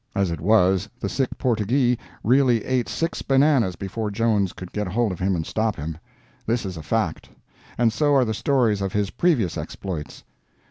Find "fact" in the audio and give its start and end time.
6.81-7.29